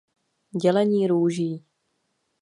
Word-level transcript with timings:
Dělení 0.61 1.07
Růží. 1.07 1.65